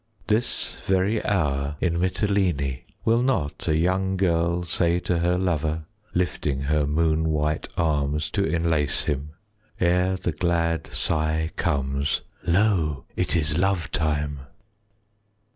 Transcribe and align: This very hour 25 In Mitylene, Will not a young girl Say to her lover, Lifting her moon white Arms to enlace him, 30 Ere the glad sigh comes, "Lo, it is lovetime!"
This 0.25 0.77
very 0.87 1.23
hour 1.23 1.75
25 1.79 1.83
In 1.93 1.99
Mitylene, 2.01 2.81
Will 3.05 3.21
not 3.21 3.67
a 3.67 3.77
young 3.77 4.17
girl 4.17 4.63
Say 4.65 4.99
to 5.01 5.19
her 5.19 5.37
lover, 5.37 5.85
Lifting 6.15 6.61
her 6.61 6.87
moon 6.87 7.29
white 7.29 7.67
Arms 7.77 8.31
to 8.31 8.43
enlace 8.43 9.03
him, 9.05 9.33
30 9.77 9.85
Ere 9.91 10.15
the 10.15 10.31
glad 10.31 10.87
sigh 10.91 11.51
comes, 11.55 12.21
"Lo, 12.47 13.05
it 13.15 13.35
is 13.35 13.59
lovetime!" 13.59 14.39